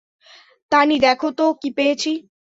তানি, 0.71 0.95
দেখো 0.99 1.27
তো 1.37 1.45
কী 1.61 1.69
পেয়েছি। 1.77 2.11